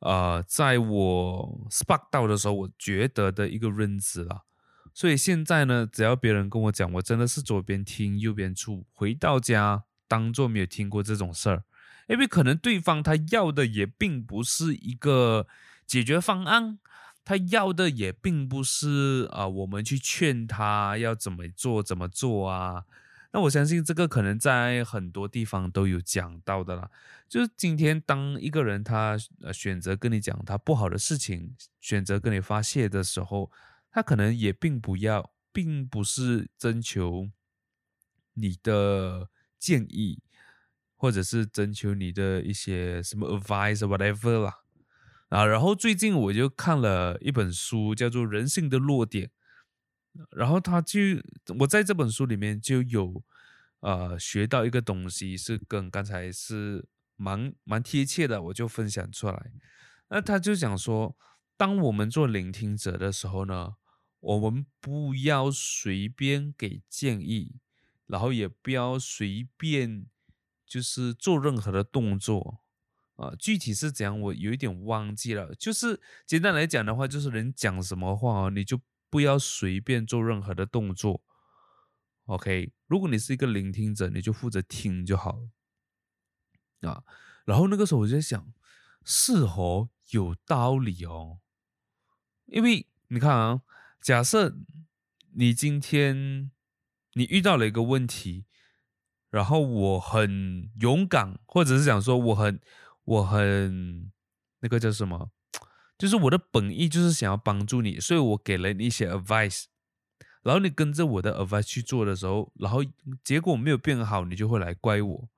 [0.00, 4.44] 呃，在我 spark 到的时候，我觉得的一个认知了。
[4.92, 11.64] 所以现在呢，只要别人跟我讲，我真的是左边听右边触，回到家当做没有听过这种事儿。
[12.08, 15.46] 因为可能对方他要的也并不是一个
[15.86, 16.78] 解决方案，
[17.24, 22.84] 他要的也并不是啊、我们去劝他要怎么做怎么做啊。
[23.36, 26.90] 那我相信这个可能在很多地方都有讲到的啦。
[27.28, 29.14] 就是今天当一个人他
[29.52, 33.52] 选择跟你讲他不好的事情，选择跟你发泄的时候，
[33.90, 37.28] 他可能也并不要，并不是征求
[38.32, 40.22] 你的建议。
[40.98, 44.60] 或者是征求你的一些什么 advice whatever 啦，
[45.28, 49.26] 啊，然后最近我就看了一本书，叫做《人性的弱点》，
[50.30, 51.00] 然后他就
[51.58, 53.22] 我在这本书里面就有
[53.80, 59.52] 呃学到一个东西，是跟刚才是蛮蛮贴切的，我就分享出来。
[60.08, 61.16] 那他就讲说，
[61.56, 63.76] 当我们做聆听者的时候呢，
[64.20, 67.56] 我们不要随便给建议，
[68.06, 70.06] 然后也不要随便。
[70.68, 72.60] 就是做任何的动作
[73.14, 75.54] 啊，具体是怎样，我有一点忘记了。
[75.54, 81.22] 就是简单来讲的话，就是人讲什么话，你就不要随便做任何的动作
[82.24, 85.42] OK，如果你是一个聆听者，你就负责听就好
[86.80, 87.04] 啊。
[87.44, 88.52] 然后那个时候我就在想，
[89.04, 91.38] 是哦，有道理哦。
[92.46, 93.62] 因为你看啊，
[94.00, 94.56] 假设
[95.34, 96.50] 你今天
[97.12, 98.46] 你遇到了一个问题，
[99.30, 102.60] 然后我很勇敢，或者是讲说我很
[103.04, 104.10] 我很
[104.58, 105.30] 那个叫什么？
[105.98, 109.64] 就是我的本意就是想要帮助你，所以我给了你一些 advice，
[110.42, 112.80] 然后你跟着我的 advice 去做的时候，然后
[113.24, 115.28] 结果没有变好，你就会来怪我，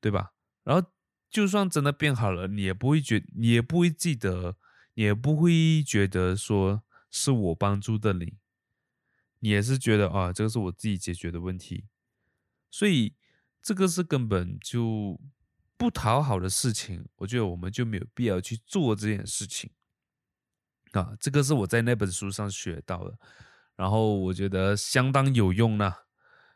[0.00, 0.32] 对吧？
[0.64, 0.88] 然后
[1.30, 4.56] 就算真的变好了，你也不会觉，你也不会记得，
[4.94, 8.38] 你也不会觉得说是我帮助的你，
[9.40, 11.84] 你也是觉得啊，这个是我自己解决的问题，
[12.70, 13.14] 所以
[13.62, 15.20] 这个是根本就
[15.76, 19.70] 不讨好的事情，我觉得我们就没有必要去做这件事情。
[20.92, 23.18] 啊，这个是我在那本书上学到的，
[23.76, 25.92] 然后我觉得相当有用呢。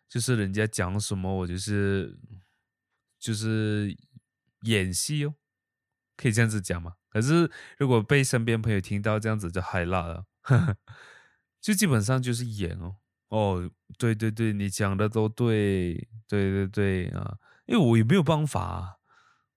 [0.08, 2.16] 就是人家讲什么，我就是
[3.18, 3.92] 就是
[4.60, 5.34] 演戏哦，
[6.16, 6.92] 可以这样子讲吗？
[7.08, 10.76] 可是如果被身边朋友听到这样子，就嗨辣了，呵呵，
[11.60, 12.96] 就基本上就是演哦。
[13.30, 13.68] 哦，
[13.98, 15.94] 对对对，你讲的都对，
[16.28, 19.00] 对对对啊，因为我也没有办法，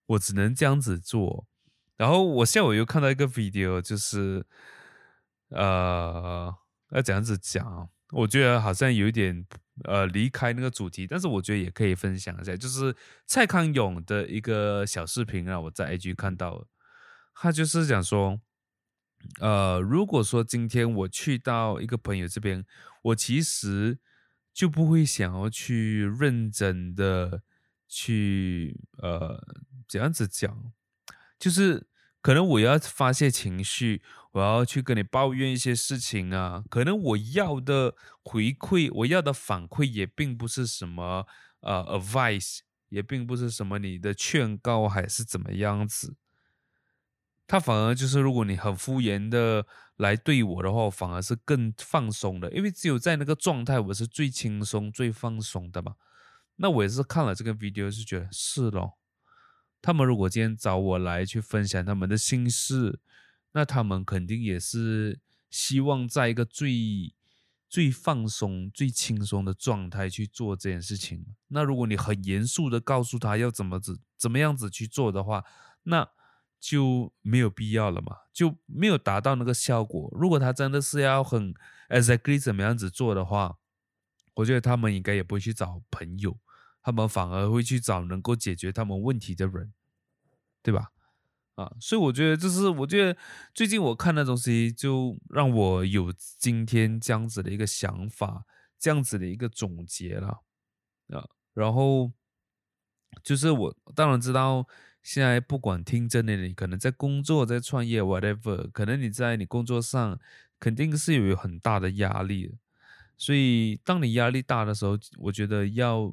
[0.08, 1.48] 我只能这样子做。
[2.00, 4.46] 然后我下午又看到一个 video，就是，
[5.50, 6.56] 呃，
[6.92, 9.46] 要这样子讲，我觉得好像有一点
[9.84, 16.66] 呃离开那个主题，但是我觉得也可以分享一下，就是蔡康永的一个小视频啊，我在 IG 看到，
[17.36, 18.40] 他就是讲说，
[19.42, 22.66] 呃，如果说今天我去到一个朋友这边，
[23.02, 24.00] 我其实
[24.54, 27.44] 就不会想要去认真的
[27.90, 29.46] 去呃
[29.86, 30.72] 这样子讲。
[31.38, 31.88] 就是
[32.22, 34.02] 可能我要发泄情绪，
[34.34, 36.64] 我要去跟你抱怨一些事情啊。
[36.70, 41.26] 可能我要的回馈，我要的反馈也并不是什么
[41.62, 46.16] 呃 advice，也并不是什么你的劝告还是怎么样子。
[47.48, 55.96] 他反而就是，如果你很敷衍的来对我的话，我反而是更放松的，因为只有在那个状态，我是最轻松、最放松的嘛。
[56.58, 58.99] 那我也是看了这个 video，是觉得是咯。
[59.82, 63.00] 他们如果今天找我来去分享他们的心事，
[63.54, 67.14] 那他们肯定也是希望在一个最
[67.68, 71.26] 最放松、最轻松的状态去做这件事情。
[71.48, 75.44] 那如果你很严肃的告诉他要怎么子、怎么样子去做的话，
[75.84, 76.10] 那
[76.60, 80.10] 就没有必要了嘛，就没有达到那个效果。
[80.14, 81.54] 如果他真的是要很
[81.90, 83.58] exactly 怎么样子做的话，
[84.34, 86.38] 我觉得他们应该也不会去找朋友。
[86.90, 89.72] 他们反而会去找能够解决他们问题的人，
[90.64, 90.90] 对吧？
[91.54, 93.16] 啊，所以我觉得就是我觉得
[93.54, 98.44] 最近我看的东西，就让我有今天这样子的一个想法，
[98.80, 100.42] 这样子的一个总结了
[101.10, 101.28] 啊。
[101.54, 102.12] 然后
[103.22, 104.68] 就是我当然知道，
[105.04, 110.20] 现在不管听真的你，可能在工作、在创业，whatever，可能你在你工作上
[110.60, 112.58] 肯定是有很大的压力。
[113.16, 116.12] 所以当你压力大的时候，我觉得要。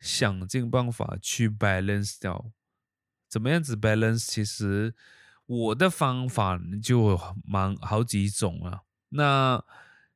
[0.00, 2.52] 想尽办法去 balance 掉，
[3.28, 4.26] 怎么样子 balance？
[4.26, 4.94] 其实
[5.46, 8.82] 我的方法就蛮好几种啊。
[9.08, 9.64] 那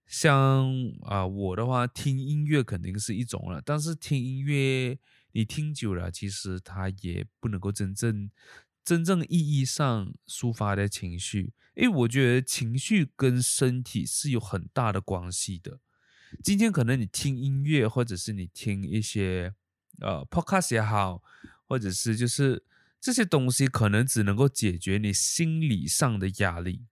[0.07, 0.71] 像
[1.03, 4.99] 啊，我的话听音乐肯定是一种了，但是听音乐
[5.33, 8.31] 你听久了，其实它也不能够真正
[8.85, 15.81] 真正意义上抒发的情绪，因为我觉得情绪跟身体是有很大的关系的。
[16.43, 19.55] 今天可能你听音乐，或者是你听一些。
[20.01, 21.23] 呃，podcast 也好，
[21.67, 22.65] 或者是就是
[23.01, 26.87] 这些东西，可能只能够解决你心理上的压力，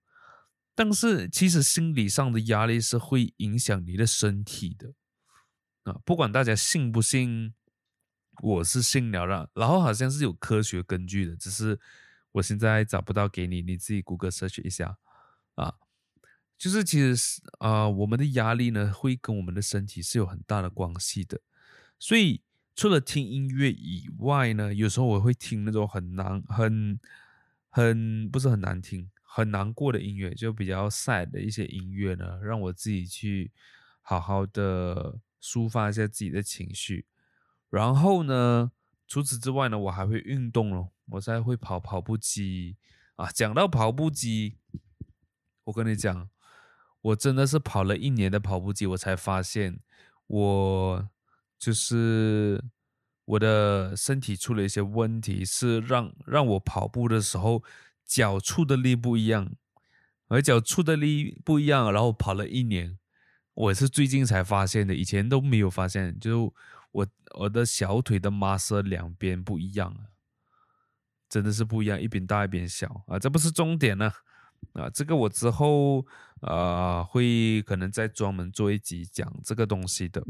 [0.75, 4.93] 但是其实心理上的压力是会影响你的身体的
[5.83, 5.99] 啊。
[6.05, 7.53] 不管大家信不信，
[8.41, 11.79] 我是信了啦，然后好像是有科学根据的，只是
[12.33, 14.97] 我现在找不到给你，你自己谷歌 search 一下
[15.55, 15.75] 啊。
[16.57, 21.39] 就是其实是啊，我们的压力呢，会跟我们的身体是有很大的关系的，
[21.97, 22.41] 所以。
[22.77, 26.99] 除了听音乐以外呢，有时候我会听那种很难、很、
[27.71, 33.51] 很不是很难听、很难过的音乐，就比较 sad 的一些音乐呢，让我自己去
[34.03, 37.07] 好好的抒发一下自己的情绪。
[37.71, 38.71] 然后呢，
[39.07, 42.77] 除此之外呢，我还会运动咯，我现在会跑跑步机
[43.15, 43.31] 啊。
[43.31, 44.59] 讲到跑步机，
[45.63, 46.29] 我跟你讲，
[47.01, 49.79] 我真的是跑了一年的跑步机，我才发现
[50.27, 51.09] 我。
[51.59, 52.63] 就是
[53.27, 57.61] 我的身体出了一些问题，是让让我跑步的时候
[58.05, 59.51] 脚触的力不一样，
[60.29, 62.97] 而脚触的力不一样，然后跑了一年，
[63.53, 66.53] 我是最近才发现的，以前都没有发现，就
[66.91, 67.07] 我
[67.39, 69.93] 我的小腿的 muscle 两边不一样，
[71.27, 74.09] 真的是不一样，一边大一边小啊，这不是重点呢，
[74.71, 76.05] 啊，这个我之后
[76.39, 80.23] 啊会可能再专门做一集讲这个东西的。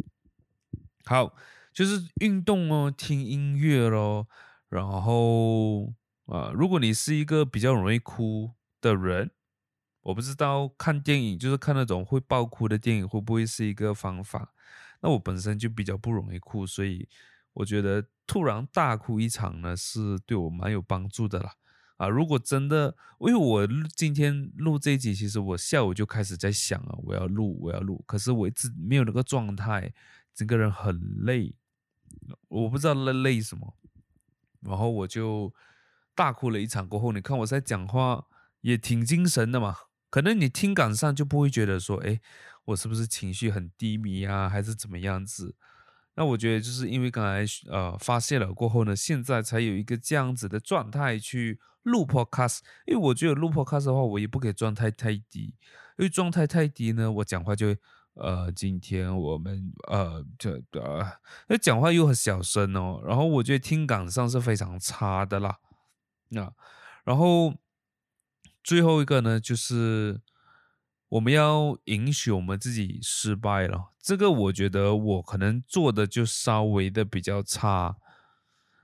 [1.06, 1.36] 好，
[1.78, 4.28] 就是运动哦，听音乐咯，
[4.68, 5.94] 然后
[6.26, 8.50] 啊，如果你是一个比较容易哭
[8.82, 9.30] 的人。
[10.02, 14.54] 我不知道看电影，就是看那种会爆哭的电影，会不会是一个方法？
[15.02, 17.08] 那我本身就比较不容易哭，所以
[17.54, 21.54] 我觉得突然大哭一场呢，是对我蛮有帮助的啦。
[21.98, 29.94] 啊，如果真的，因为我今天录这集，其实我下午就开始在想啊，我要录，我要录，可是我一直没有那个状态，
[30.34, 31.54] 整个人很累，
[32.48, 33.76] 我不知道累累什么，
[34.62, 35.54] 然后我就
[36.16, 38.26] 大哭了一场过后，你看我在讲话
[38.62, 39.76] 也挺精神的嘛。
[40.10, 42.20] 可能你听感上就不会觉得说，哎，
[42.66, 45.56] 我是不是情绪很低迷啊，还是怎么样子？
[46.16, 52.60] 那我觉得就是因为刚才呃发泄了过后呢，现在才有一个这样子的状态去录 podcast。
[52.86, 55.54] 因为我觉得录 podcast 的话，我也不可以状态太低，
[55.98, 57.76] 因为状态太低呢，我讲话就
[58.20, 61.06] 呃，今天我们呃，这呃，
[61.48, 65.58] 那讲话又很小声哦，然后我觉得听感上是非常差的啦。
[66.30, 66.54] 那
[67.04, 67.54] 然后。
[68.64, 70.20] 最后一个呢，就是
[71.08, 73.94] 我们要允许我们自己失败了。
[74.02, 77.96] 这个我觉得我可能做的就稍微的比较差。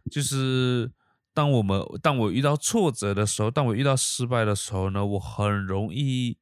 [0.10, 0.94] 就是
[1.34, 6.38] 当我们当我遇到挫折的时候，当我遇到失败的时候呢，我很容易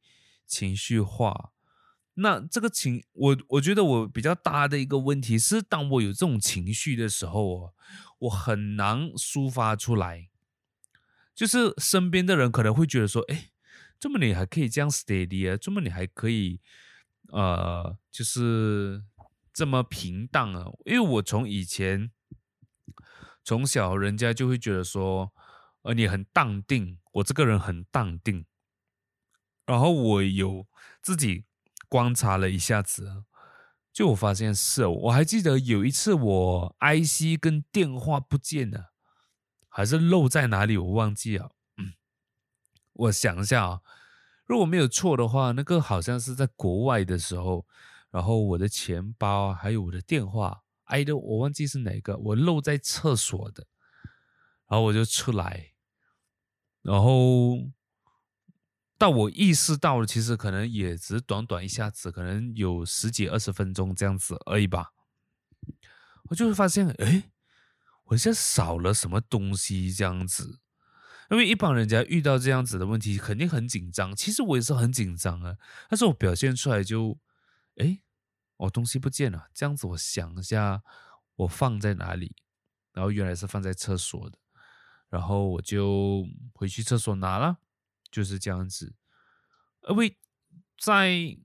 [0.45, 1.50] 情绪化。
[2.21, 7.73] 那这个情，我我觉得我比较大的一个问题是，当我有这种情绪的时候哦，
[8.19, 10.29] 我很难抒发出来。
[11.33, 13.49] 就是身边的人可能会觉得说，哎，
[13.99, 15.57] 这么你还可以这样 steady 啊？
[15.57, 16.59] 这么你还可以，
[17.29, 19.03] 呃，就是
[19.51, 20.65] 这么平淡啊？
[20.85, 22.11] 因为我从以前
[23.43, 25.33] 从小，人家就会觉得说，
[25.81, 28.45] 呃，你很淡定，我这个人很淡定。
[29.65, 30.67] 然后我有
[31.01, 31.45] 自己
[31.91, 33.25] 观察了一下子，
[33.91, 38.93] 就我发现是，我还记得有一次我 IC 跟电话不见了。
[39.67, 40.77] 还是漏在哪里？
[40.77, 41.51] 我忘记了。
[42.93, 43.81] 我想一下啊，
[44.45, 47.67] 如果没有错的话，那个好像是在国外的时候，
[48.09, 53.67] 然后我的钱包还有我的电话，哎的，我忘记是哪个，我漏在厕所的，
[54.69, 55.73] 然后我就出来，
[56.81, 57.57] 然后
[59.01, 64.91] 到我意识到了，其实可能也只短短一下子，可能有十几二十分钟这样子而已吧，
[66.29, 67.31] 我就会发现，哎。
[68.05, 70.59] 我好像少了什么东西这样子，
[71.29, 74.13] 因为一般人家遇到这样子的问题，肯定很紧张。
[74.13, 75.55] 其实我也是很紧张啊，
[75.89, 77.17] 但是我表现出来就，
[77.77, 78.01] 诶，
[78.57, 79.47] 我东西不见了。
[79.53, 80.83] 这样子，我想一下，
[81.37, 82.35] 我放在哪里？
[82.91, 84.37] 然后原来是放在厕所的，
[85.09, 87.59] 然后我就回去厕所拿了，
[88.11, 88.93] 就是这样子。
[89.89, 90.17] 因为
[90.77, 91.37] 在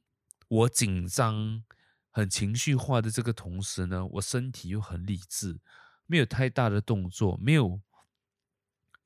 [0.48, 1.64] 我紧张、
[2.10, 5.60] 很情绪化的这个同时呢，我身体又很理智。
[6.08, 7.80] 没有太大的动作，没有，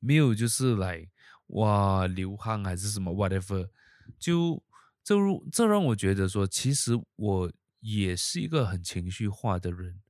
[0.00, 1.08] 没有，就是来
[1.46, 3.70] 哇流汗还是什么 whatever，
[4.18, 4.62] 就
[5.02, 5.14] 这
[5.50, 7.50] 这让我觉得说，其实我
[7.80, 10.02] 也是一个很情绪化的人，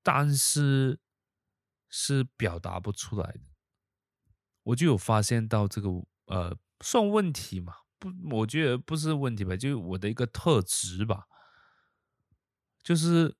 [0.00, 1.00] 但是
[1.88, 3.40] 是表达不出来的。
[4.62, 5.88] 我就有发现到这个
[6.26, 7.74] 呃，算问题嘛？
[7.98, 11.24] 不，我觉得不是问题吧，就是我的一个特质吧，
[12.82, 13.34] 就是。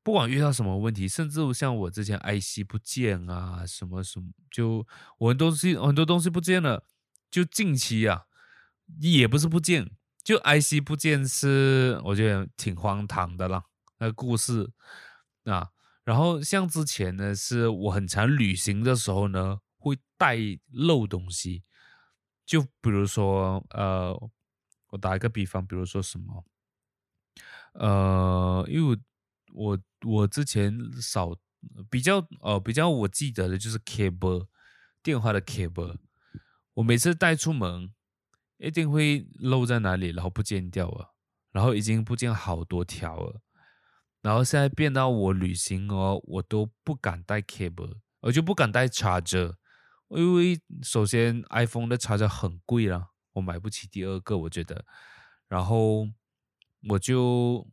[0.00, 4.86] 不管遇到什么问题，甚至像我之前 IC 不见啊，什么什么，就
[5.18, 6.82] 我很多东西很多东西不见了，
[7.30, 8.22] 就近期啊，
[9.00, 9.90] 也不是不见，
[10.24, 13.64] 就 IC 不见是我觉得挺荒唐的啦，
[13.98, 14.70] 那个故事
[15.44, 15.68] 啊。
[16.04, 20.38] 然后像之前呢，是我很常旅行的时候呢，会带
[20.72, 21.64] 漏东西，
[22.48, 24.12] 就比如说呃，
[24.88, 26.44] 我打一个比方，比如说什么，
[27.74, 28.98] 呃，因为
[29.52, 29.78] 我。
[30.06, 30.72] 我之前
[31.02, 31.36] 少
[31.90, 34.46] 比较呃比较我记得的就是 cable
[35.02, 35.96] 电话的 cable，
[36.74, 37.92] 我每次带出门
[38.58, 41.16] 一定会漏在哪里，然后不见掉了，
[41.50, 43.40] 然后已经不见好多条了，
[44.22, 49.56] 然后现在变到我旅行哦，我都不敢带 cable，我就不敢带 charger，
[50.08, 54.84] 因为首先 iPhone 的插着很贵啦，我买不起第二个，我觉得，
[55.48, 56.08] 然后
[56.88, 57.66] 我就。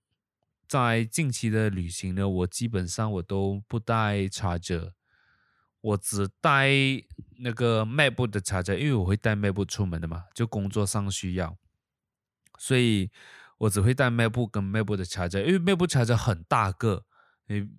[0.67, 4.93] 在近期的旅行呢，我基本上我都不带插着，
[5.79, 6.71] 我只带
[7.38, 11.55] 那个 MacBook 的插着，因为我会带 MacBook 出门的嘛，就工作上需要，
[12.57, 13.11] 所以
[13.59, 17.05] 我只会带 MacBook 跟 MacBook 的插着因为 MacBook charger 很大个，
[17.49, 17.69] 诶，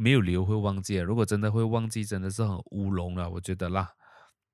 [0.00, 0.96] 没有理由会忘记。
[0.96, 3.92] 如果真的会忘记，真的是很乌龙了，我觉得啦，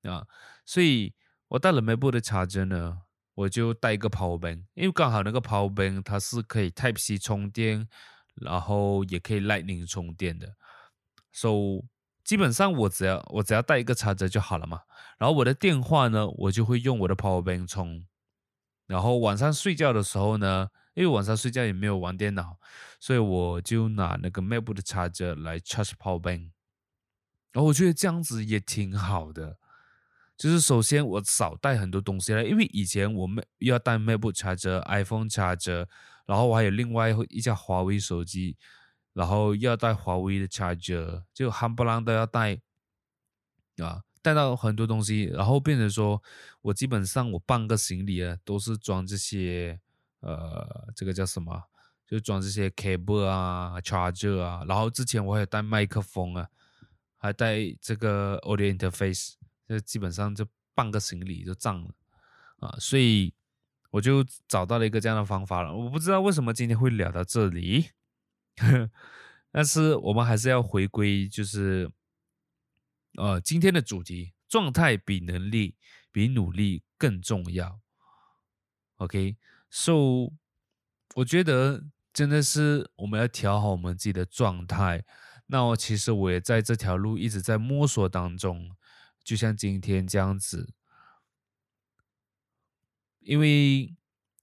[0.03, 0.26] 啊，
[0.64, 1.14] 所以
[1.47, 3.03] 我带了每部的 charger 呢，
[3.34, 7.88] 我就带一个 Power Bank，因为刚好那个 Power Bank 它是可以 Type C 充电，
[8.34, 10.57] 然后也可以 Lightning 充电的
[11.30, 11.84] ，so
[12.24, 14.80] 基本上我只要我只要带一个 charger 就好了嘛。
[15.18, 18.05] 然后我的电话呢，我就会用我的 Power Bank 充。
[18.88, 22.59] 然后晚上睡觉的时候呢，因为晚上睡觉也没有玩电脑，
[22.99, 26.51] 所以我就拿那个 MacBook 的 charger 来 charge Power Bank。
[27.53, 29.59] 然后我觉得这样子也挺好的，
[30.36, 35.86] 就是首先我少带很多东西来，因为以前我们要带 MacBook charger、iPhone charger，
[36.24, 38.57] 然后我还有另外一架华为手机，
[39.12, 42.59] 然后要带华为的 charger，就夯不啷都要带
[43.78, 44.03] 啊。
[44.22, 46.20] 带到很多东西，然后变成说，
[46.61, 49.78] 我基本上我半个行李啊都是装这些，
[50.21, 51.62] 呃，这个叫什么？
[52.07, 54.64] 就装这些 cable 啊、charger 啊。
[54.67, 56.49] 然后之前我还有带麦克风啊，
[57.17, 59.35] 还带这个 audio interface，
[59.69, 61.91] 就基本上就半个行李就占了
[62.59, 62.77] 啊。
[62.79, 63.35] 所以
[63.91, 65.75] 我就找到了一个这样的方法了。
[65.75, 67.91] 我不知道为什么今天会聊到这里，
[69.51, 71.91] 但是我们还是要回归，就是。
[73.19, 75.75] 呃，今天的主题，状态比能力
[76.12, 77.81] 比努力更重要。
[78.97, 79.39] OK、
[79.71, 80.33] So，
[81.14, 85.05] 我觉得真的是我们要调好我们自己的状态。
[85.47, 88.77] 那我其实我也在这条路一直在摸索当中，
[89.23, 90.73] 就像今天这样子。
[93.21, 93.95] 因为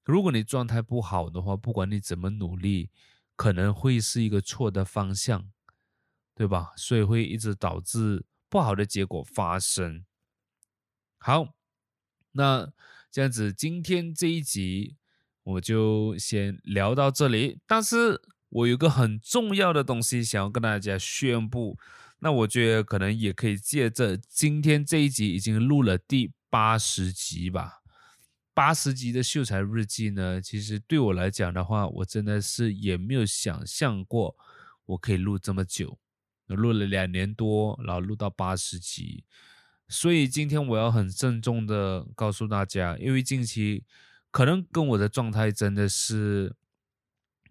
[0.04, 2.90] 如果你状态不好的话，不管你怎么努力，
[3.36, 5.52] 可能会是一个错的方向，
[6.36, 6.74] 对吧？
[6.76, 8.26] 所以会一直导致。
[8.50, 10.06] 不好的结果发生。
[11.18, 11.56] 好，
[12.34, 12.72] 那
[13.10, 14.96] 这样子，今天这一集
[15.44, 17.60] 我就先聊到这里。
[17.68, 21.78] 但是我有个很重要的东西想要跟大家宣布，
[22.20, 27.82] 那我觉得可能也可以借着今天这一集已经录了第八十集吧。
[28.54, 34.36] 八十集的秀才日记呢，其实对我来讲的话，我真的是也没有想象过
[34.86, 35.98] 我可以录这么久。
[36.48, 39.24] 录了两年多，然后录到八十集，
[39.88, 43.86] 所以今天我要很郑重的告诉大家，因为近期
[44.34, 46.56] 可能跟我的状态真的是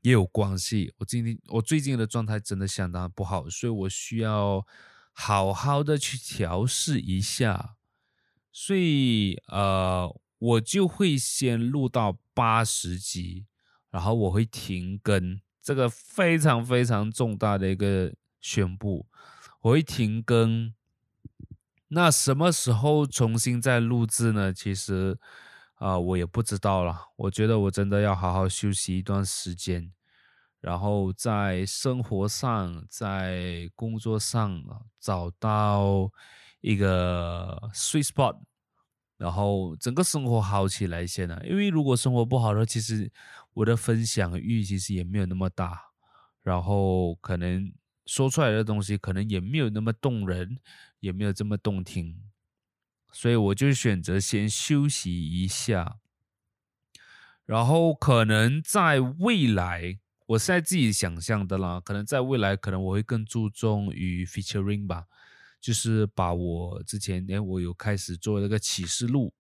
[0.01, 0.93] 也有关系。
[0.99, 4.67] 我今天我最近的状态真的相当不好，所以我需要
[5.13, 7.77] 好好的去调试一下。
[8.51, 13.47] 所以呃，我就会先录到八十集，
[13.91, 18.13] 然后我会停更，这个非常非常重大的一个。
[18.45, 19.07] 宣布
[19.61, 20.75] 我会停更，
[21.87, 24.53] 那什么时候重新再录制呢？
[24.53, 25.17] 其实
[25.83, 26.97] 啊、我也不知道了。
[27.17, 29.93] 我觉得我真的要好好休息一段时间，
[30.61, 34.63] 然后在生活上、在工作上
[35.01, 36.09] 找到
[36.61, 38.39] 一个 sweet spot，
[39.17, 41.41] 然后整个生活好起来先呢。
[41.45, 43.11] 因为如果生活不好的话，其实
[43.55, 45.81] 我的分享欲其实也没有那么大，
[46.43, 47.73] 然后可能。
[48.05, 50.59] 说出来的东西可能也没有那么动人，
[50.99, 52.21] 也没有这么动听，
[53.13, 55.99] 所以我就选择先休息一下。
[57.45, 65.07] 然后可能在未来，我现在自己想象的啦，可能在未来，可能我会更注重于 featuring 吧，
[65.61, 69.35] 就是把我之前，诶，我有开始做那个启示录，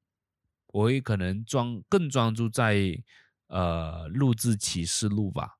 [0.66, 3.02] 我会可能专更专注在
[3.46, 5.58] 呃录制启示录吧。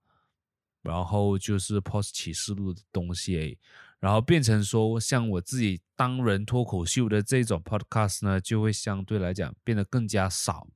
[0.83, 3.57] 然后就是 post 启示录的东西，
[4.03, 10.67] 然后变成说像我自己当人脱口秀的这种 podcast 呢，就会相对来讲变得更加少，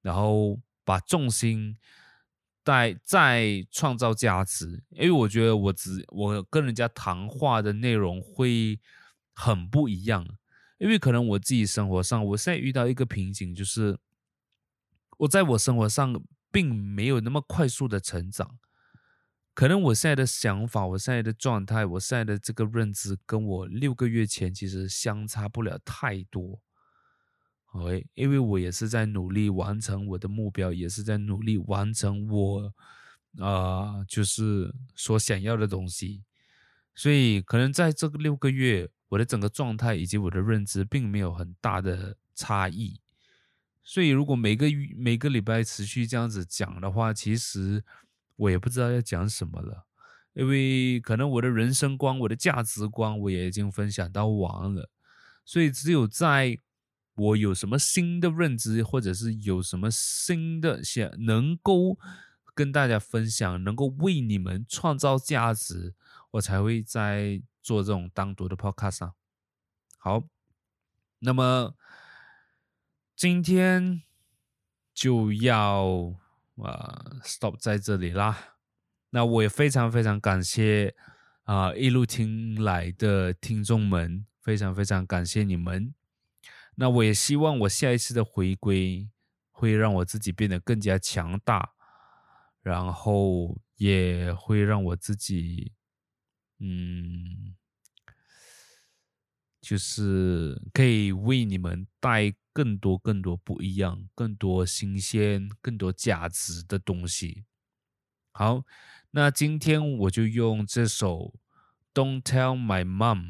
[0.00, 1.76] 然后把重心
[2.64, 8.80] 带在创造价值，因为我觉得我只我跟人家谈话的内容会
[9.34, 10.26] 很不一样，
[10.78, 13.98] 因为可能我自己生活上，我现在遇到一个瓶颈，就是
[15.18, 16.18] 我在我生活上
[16.50, 18.58] 并没有那么快速的成长。
[19.58, 26.60] 可能我现在的想法，我现在的状态，我现在的这个认知，跟我六个月前其实相差不了太多。
[27.72, 32.72] OK，因为我也是在努力完成我的目标，也是在努力完成我
[33.40, 36.22] 啊、呃，就是所想要的东西。
[36.94, 43.00] 所以，可能在这个六个月，我的整个状态以及我的认知，并没有很大的差异。
[43.82, 47.82] 所以，如果每个每个礼拜持续这样子讲的话，其实。
[48.38, 49.84] 我也不知道要讲什么了，
[50.32, 54.88] 因为可能我的人生观、我的价值观，我也已经分享到完了，
[55.44, 56.58] 所以只有在
[57.14, 61.98] 我有什么新的认知，或者是有什么新的想能够
[62.54, 65.94] 跟大家分享，能够为你们创造价值，
[66.30, 69.10] 我才会在做这种单独的 podcast。
[69.96, 70.22] 好，
[71.18, 71.74] 那么
[73.16, 74.02] 今天
[74.94, 76.14] 就要
[76.62, 78.56] 啊、stop 在这里啦。
[79.10, 80.94] 那我也非常非常感谢
[81.44, 85.94] 啊、一路听来的听众们，非常非常感谢你们。
[86.74, 89.08] 那我也希望我下一次的回归
[89.50, 91.72] 会让我自己变得更加强大，
[92.60, 95.72] 然后也会让我自己，
[96.60, 97.56] 嗯，
[99.60, 107.44] 就是可以为你们带更多更多不一样、更多新鲜、更多价值的东西。
[108.32, 108.64] 好，
[109.12, 111.32] 那今天我就用这首
[111.94, 113.20] 《Don't Tell My Mom》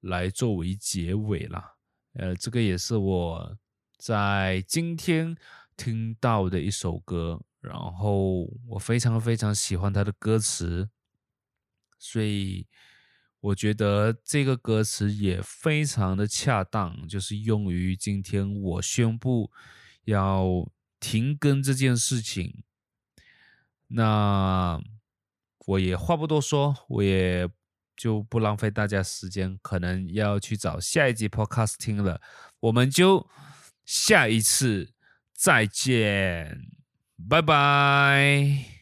[0.00, 1.76] 来作为结尾了。
[2.12, 3.56] 呃，这个也是我
[3.96, 5.34] 在今天
[5.74, 10.90] 听到的一首歌，然后我非常非常喜欢它的歌词，
[11.98, 12.66] 所以
[13.40, 19.50] 我觉得这个歌词也非常的恰当，就是用于今天我宣布
[20.04, 20.68] 要
[21.00, 22.62] 停更这件事情。
[23.88, 24.80] 那
[25.66, 27.48] 我也话不多说，我也。
[27.96, 32.20] 就不浪费大家时间，可能要去找下一集 podcast 听了，
[32.60, 33.26] 我们就
[33.86, 34.92] 下一次
[35.32, 36.60] 再见，
[37.26, 38.75] 拜拜。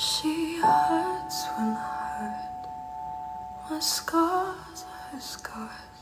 [0.00, 2.64] She hurts when hurt.
[3.68, 5.98] My scars are her scars.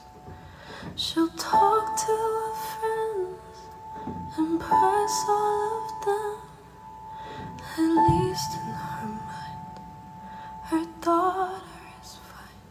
[0.94, 3.58] She'll talk to her friends
[4.36, 6.36] and press all of them.
[7.76, 9.80] At least in her mind,
[10.70, 11.60] her daughter
[12.00, 12.62] is fine.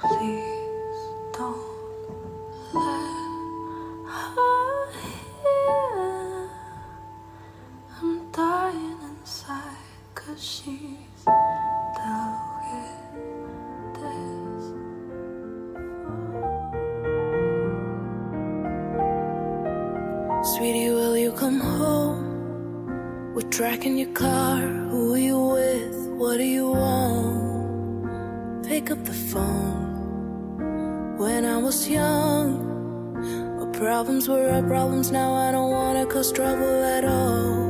[0.00, 1.00] Please
[1.32, 1.64] don't
[2.74, 4.04] let
[4.36, 6.50] her hear.
[8.02, 9.07] I'm dying
[10.36, 11.32] she's the
[20.56, 23.34] Sweetie, will you come home?
[23.34, 24.60] We're tracking your car.
[24.60, 25.96] Who are you with?
[26.16, 28.66] What do you want?
[28.66, 31.18] Pick up the phone.
[31.18, 32.64] When I was young,
[33.60, 35.10] our problems were our problems.
[35.10, 37.67] Now I don't wanna cause trouble at all.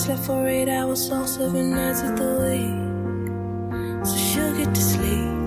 [0.00, 4.06] Slept for eight hours all seven nights of the week.
[4.06, 5.39] So she'll get to sleep.